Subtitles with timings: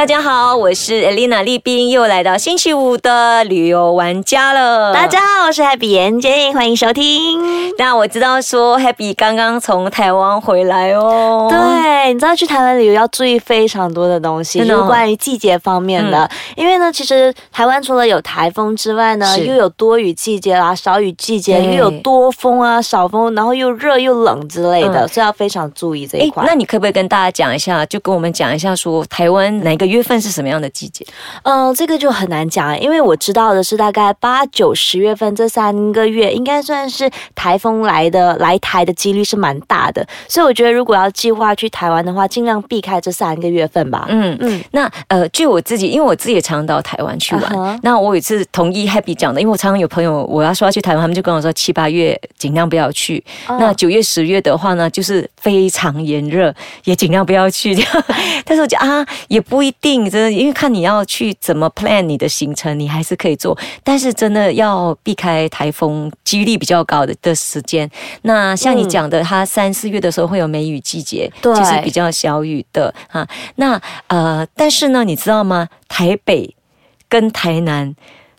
[0.00, 4.94] 大家好，我是 Elena 丽冰，又来到星期五的旅游玩家了。
[4.94, 7.38] 大家好，我是 Happy 眼睛，欢迎收听。
[7.76, 11.48] 那我知道说 Happy 刚刚从台湾回来哦。
[11.50, 16.26] 对，你知道去台湾旅游要注意非常多的东西，就是关于季节方面的。
[16.56, 26.42] 因为呢，其实台湾除了有台风之外呢，又有多雨季节啦、少雨季节，又有多风啊、少风，然后又热又冷之类的，嗯所以要非常注意这一，块。
[26.46, 31.04] 那你可不可以跟大家讲一下，就跟我们讲一下说台湾哪个月份是什么样的季节？
[31.42, 44.06] 嗯，这个就很难讲，因为我知道的是大概八九十月份这三个月，应该算是台风来的来台的几率是蛮大的，所以我觉得如果要计划去台湾的话，尽量避开这三个月份吧。
[44.08, 53.22] 嗯嗯，那呃，据我自己，因为我自己也常到台湾去玩那我有一次同意 Happy 讲的，因为我常常有朋友我要说要去台湾，他们就跟我说七八月尽量不要去。
[53.48, 57.76] 哦那九月、十月的话呢，就是非常炎热，也尽量不要去。
[58.44, 67.90] 但是我觉得啊，也不一定，真的，因为看你要去怎么 plan 你的行程，你还是可以做，但是真的要避开台风几率比较高的的时间。
[68.22, 73.26] 那像你嗯讲的，它三四月的时候会有梅雨季节，对就是比较小雨的哈。
[73.56, 75.68] 那呃，但是呢，你知道吗？
[75.88, 76.54] 台北
[77.08, 77.94] 跟台南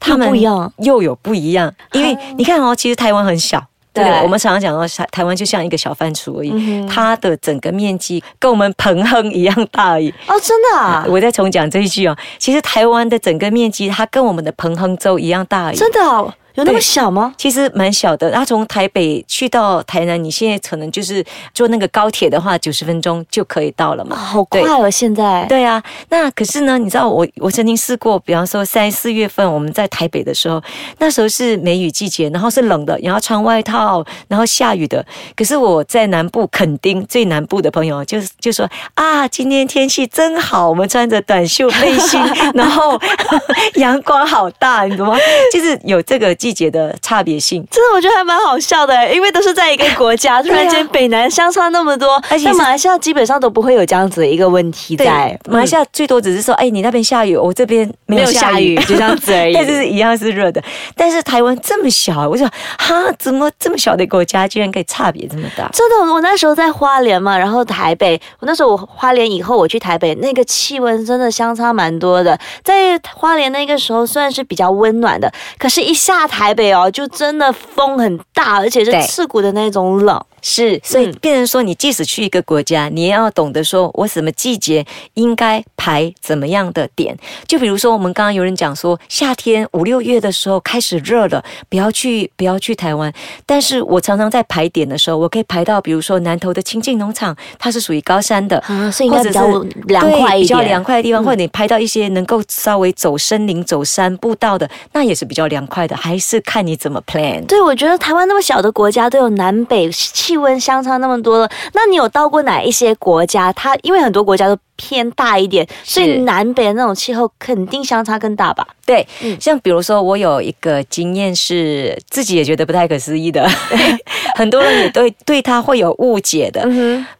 [0.00, 3.66] 他们不一样又有不一样，因为你看哦，其实台湾很小。
[3.94, 10.10] 对对我们常常讲到台台湾就像一个小番薯而已，嗯它的整个面积跟我们彭亨一样大而已。
[10.26, 15.76] 哦，真的啊， 我再重讲这一句哦，其实台湾的整个面积，它跟我们的彭亨州一样大而已。
[15.76, 16.22] 真的啊
[16.54, 17.34] 有那么小吗？
[17.36, 24.16] 其实蛮小的，然后从台北去到台南，你现在可能就是坐那个高铁的话，九十分钟就可以到了嘛。
[24.16, 25.44] 好快哦，现在。
[25.46, 30.62] 对啊，那可是呢，你知道我我曾经试过，比方说三四月份我们在台北的时候，
[30.98, 35.04] 那时候是梅雨季节，然后是冷的，然后穿外套，然后下雨的。
[35.34, 42.20] 可是我在南部垦丁最南部的朋友就就说啊，今天天气真好，我们穿着短袖背心，
[42.54, 43.00] 然后
[43.74, 45.16] 阳光好大，你懂吗？
[45.52, 47.66] 就是有这个季节的差别性。
[47.70, 55.38] 真的，我觉得还蛮好笑的，因为都是在一个国家， 突然间北南相差那么多，而且是在马来西亚基本上都不会有这样子的一个问题在。
[55.48, 60.62] 马来西亚最多只是说，哎，你那边下雨，我这边没有下雨，就这样子而已但是是一样是热的。
[60.94, 62.44] 但是台湾这么小，我就
[62.76, 65.70] 哈，怎么这么小的国家居然可以差别这么大？
[65.72, 72.38] 真的，我那时候在花莲嘛，然后台北，我那时候我花莲以后我去台北，那个气温真的相差蛮多的。
[72.62, 80.20] 在花莲那个时候算是比较温暖的，可是，一下台北哦，就真的风很大，而且是刺骨的那种冷。
[80.44, 84.84] 是，所以嗯变成说，你即使去一个国家，你也要懂得说，我什么季节
[85.14, 87.16] 应该排怎么样的点。
[87.48, 93.10] 就比如说，我们刚刚有人讲说，夏天五六月的时候开始热了，不要去，不要去台湾。
[93.46, 98.58] 但是我常常在排点的时候，我可以排到，比如说南投的清境农场，它是属于高山的。
[98.66, 100.64] 啊，所以应该比较或者是凉快对比较。
[100.64, 107.44] 凉快的地方，嗯或者你拍到一些能够稍微走森林、走山步道的，那也是比较凉快的，还是看你怎么 plan。
[107.46, 111.48] 对，我觉得台湾那么小的国家都有南北气温相差那么多了。
[111.72, 113.52] 那你有到过哪一些国家？
[113.52, 118.66] 它因为很多国家都偏大一点，所以南北的那种气候肯定相差更大吧？
[118.84, 123.48] 对，嗯像比如说，我有一个经验是自己也觉得不太可思议的，
[124.36, 126.66] 很多人也对对它会有误解的。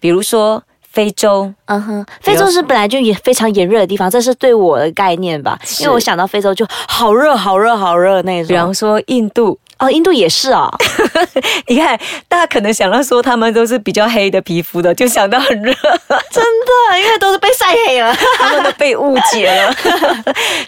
[0.00, 5.58] 比如说非洲，嗯哼，非洲是本来就也非常炎热的地方，这是对我的概念吧？
[5.80, 8.72] 因为我想到非洲就好热、好热、好热那种比方。
[8.74, 10.68] 说印度，哦，印度也是哦，
[11.68, 15.72] 你看大家可能想到说他们都是比较黑的皮肤的，就想到很热，
[16.30, 18.14] 真的，因为都是被晒黑了。
[18.38, 19.74] 他们都被误解了。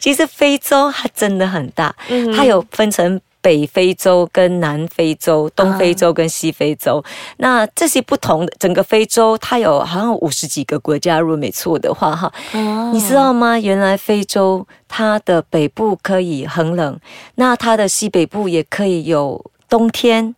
[0.00, 3.20] 其实非洲它真的很大，嗯它有分成。
[3.46, 7.00] 北非洲跟南非洲、东非洲跟西非洲，
[7.36, 12.90] 那这些不同的整个非洲，它有好像五十几个国家，如果没错的话，哈，哦。
[12.92, 13.56] 你知道吗？
[13.56, 16.98] 原来非洲它的北部可以很冷，
[17.36, 20.34] 那它的西北部也可以有冬天，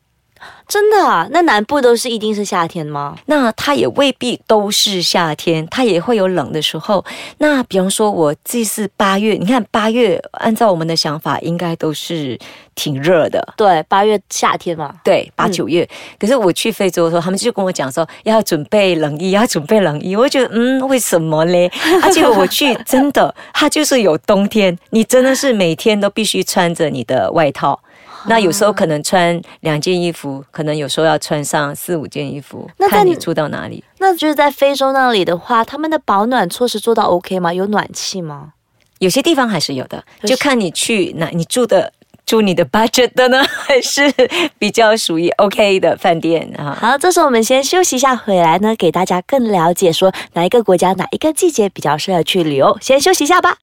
[0.68, 1.26] 真的啊？
[1.30, 3.16] 那南部都是一定是夏天吗？
[3.24, 7.02] 那它也未必都是夏天，它也会有冷的时候。
[7.38, 12.38] 那比方说，我这是八月，你看八月，按照我们的想法，应该都是
[12.74, 13.42] 挺热的。
[13.56, 14.94] 对，八月夏天嘛。
[15.02, 15.88] 对，八九月。
[16.20, 20.14] 可是我去非洲的时候，他们就跟我讲说要准备冷衣，要准备冷衣。
[20.14, 21.70] 我就觉得，嗯，为什么嘞？
[22.04, 27.80] 而且我去真的，它就是有冬天，你真的是每天都必须穿着你的外套。
[28.26, 33.82] 那有时候可能穿两件衣服，可能有时候要穿上四五件衣服，那你看你住到哪里。
[33.98, 37.52] 那就是在非洲那里的话，他们的保暖措施做到 OK 吗？
[37.52, 38.52] 有暖气吗？
[38.98, 41.92] 有些地方还是有的，就看你去哪，你住的
[42.26, 44.12] 住你的 budget 的呢，还是
[44.58, 46.76] 比较属于 OK 的饭店啊？
[46.80, 52.76] 好，这时候我们先休息一下，回来呢给大家更了解说哪一个国家哪一个季节比较适合去旅游。
[52.80, 53.58] 先休息一下吧。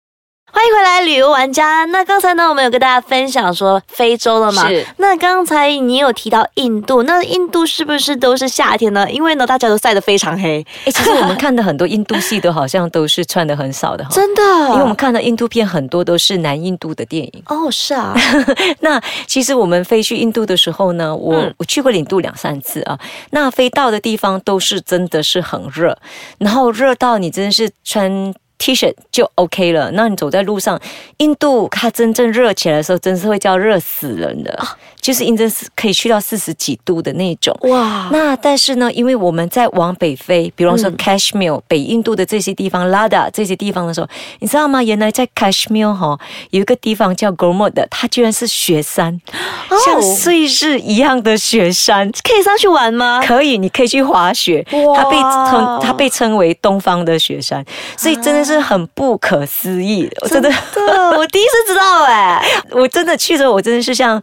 [0.55, 1.83] 欢迎回来，旅游玩家。
[1.83, 4.69] 那刚才呢，我们有跟大家分享说非洲了嘛？
[4.69, 4.87] 是。
[4.95, 9.05] 那刚才你有提到印度，那印度是不是都是夏天呢？
[9.11, 10.65] 因为呢，大家都晒得非常黑。
[10.85, 14.11] 哎，其实我们看的很多印度戏都好像都是穿的很少的哈。
[14.13, 14.41] 真的。
[14.69, 17.43] 因为我们看的印度片很多都是南印度的电影。
[17.47, 18.15] 哦，是啊。
[18.79, 18.97] 那
[19.27, 22.97] 其实我们飞去印度的时候呢，我我去过印度两三次啊。
[23.31, 25.97] 那飞到的地方都是真的是很热，
[26.37, 28.33] 然后热到你真的是穿。
[28.57, 29.91] T 恤就 OK 了。
[29.91, 30.79] 那你走在路上，
[31.17, 34.57] 印度它真正热起来的时候，真是会叫热死人的，
[35.01, 37.55] 就是印真是可以去到四十几度的那种。
[37.63, 38.09] 哇！
[38.11, 44.07] 那但是呢，因为我们在往北飞，比方说 Kashmir 北印度的这些地方，拉达这些地方的时候，
[44.39, 44.81] 你知道吗？
[44.81, 46.17] 原来在 Kashmir 哈
[46.51, 49.19] 有一个地方叫 g o r m o d 它居然是雪山，
[49.85, 53.21] 像瑞士一样的雪山，可以上去玩吗？
[53.21, 54.65] 可以，你可以去滑雪。
[54.95, 57.63] 它被称它被称为东方的雪山，
[57.97, 58.44] 所以真的。
[58.45, 60.49] 是很不可思议，真的，
[61.17, 64.21] 我第一次知道哎，我真的去的时候，我真的是像。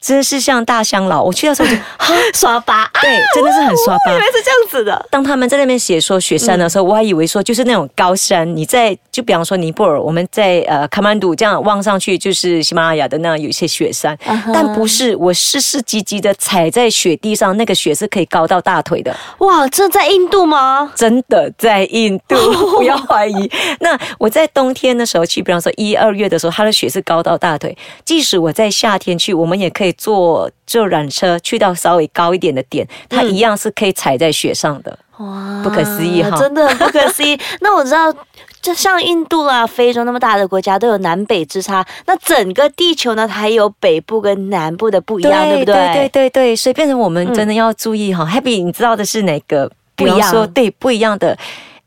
[0.00, 1.74] 真的是像大乡老，我去的时候就
[2.32, 4.12] 刷疤，对，真的是很刷疤。
[4.12, 5.06] 以为是这样子的。
[5.10, 8.46] 当他们在那边写说雪山的时候，我还以为说就是那种高山。
[8.56, 14.16] 你在就比方说尼泊尔，我们在呃卡曼杜这样望上去就是喜马拉雅的那样有一些雪山，
[14.54, 15.16] 但不是。
[15.16, 19.16] 我实实际际的踩在雪地上，那个雪是可以高到大腿的。
[19.38, 20.92] 哇，这在印度吗？
[20.94, 22.36] 真的在印度，
[22.76, 23.50] 不要怀疑。
[23.80, 27.76] 那我在冬天的时候去，比方说一二月的时候，它的雪是高到大腿。
[28.04, 29.95] 即使我在夏天去，我们也可以。
[29.96, 34.98] 坐坐缆车去到稍微高一点的点，它一样是可以踩在雪上的。
[35.18, 36.36] 哇，不可思议哈！
[36.38, 37.38] 真的不可思议。
[37.60, 38.12] 那我知道，
[38.60, 41.82] 就像印度啊、非洲那么大的国家，都有南北之差。
[42.04, 45.74] 那整个地球呢，它有北部跟南部的不一样，对不对？
[45.74, 48.28] 对对对对，所以变成我们真的要注意哈。
[48.30, 50.52] Happy，你知道的是哪个不一样？
[50.52, 51.34] 对，不一样的。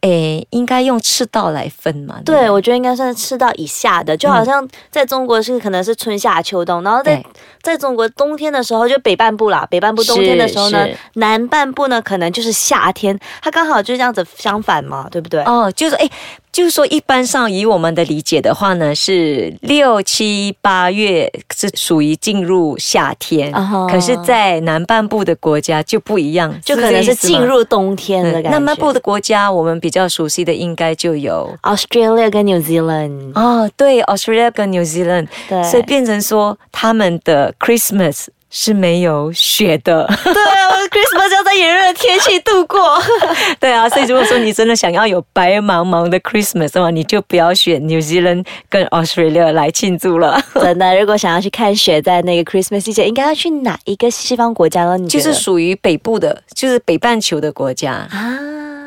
[0.01, 2.19] 诶，应该用赤道来分嘛？
[2.25, 7.23] 对，我觉得应该算是赤道以下的，就好像在中国是可能是春夏秋冬，然后在
[7.61, 15.43] 在中国冬天的时候就北半部啦，北半部冬天的时候呢，南半部呢可能就是夏天，它刚好就是这样子相反嘛，对不对？
[15.43, 16.09] 哦，就是诶。
[16.59, 23.49] 就是说，一般上以我们的理解的话呢，是六七八月是属于进入夏天，
[23.89, 28.49] 可是，在南半部的国家就不一样，就可能是进入冬天的感觉。
[28.49, 33.31] 南半部的国家，我们比较熟悉的应该就有 Australia 跟 New Zealand。
[33.35, 38.25] 哦，对，Australia 跟 New Zealand，对，所以变成说他们的 Christmas。
[38.51, 42.99] 是没有雪的，对啊，Christmas 要在炎热的天气度过，
[43.59, 50.41] 对啊，所以如果说你真的想要有白茫茫的 Christmas 的话，你就不要选 New Zealand 跟 Australia 来庆祝了。
[50.59, 54.97] 真的，如果想要去看雪，在那个 Christmas 季节，应该要去哪一个西方国家呢？
[54.97, 58.39] 你就是属于北部的，就是北半球的国家啊。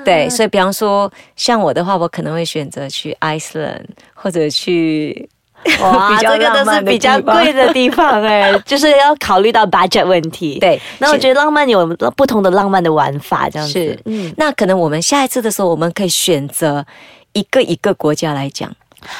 [0.04, 5.28] 对，所以比方说像我的话，我可能会选择去 Iceland 或者去。
[5.82, 10.58] 哇，这个都是比较贵的地方哎， 就是要考虑到 budget 问题。
[10.58, 11.86] 对，那我觉得浪漫有
[12.16, 13.98] 不同的浪漫的玩法，这样子。
[14.04, 16.84] 嗯，那可能我们下一次的时候，我们可以选择
[17.32, 18.70] 一个一个国家来讲。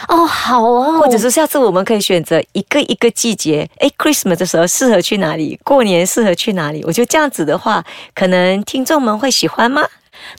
[0.06, 5.58] 哦，好啊，或者是下次我们可以选择一个一个季节，哎，Christmas 的时候适合去哪里？
[5.64, 6.84] 过年适合去哪里？
[6.86, 7.84] 我觉得这样子的话，
[8.14, 9.82] 可能听众们会喜欢吗？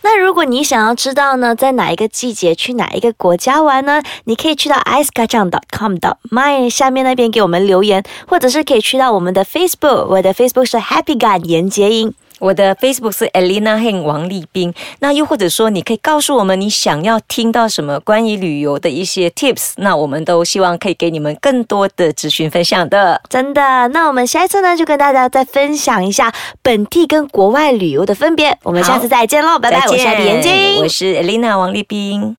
[0.02, 4.02] 那如果你想要知道呢，在哪一个季节去哪一个国家玩呢？
[4.26, 12.14] 你可以去到 icekacang.com 的 my 下面那边给我们留言，或者是可以去到我们的 Facebook，我的 Facebook 是 Happy 感言结英。
[12.44, 14.74] 我的 Facebook 是 Elena h e n 王立斌。
[15.00, 23.22] 那又或者说，你可以告诉我们你想要听到什么关于旅游的一些 Tips，那我们都希望可以给你们更多的资讯分享的。
[23.30, 28.58] 真的，那我们下一次呢，就跟大家再分享一下本地跟国外旅游的分别。
[28.64, 29.86] 我们下次再见喽，拜拜！
[29.88, 32.32] 我是李延晶，我是 Elena 王立斌。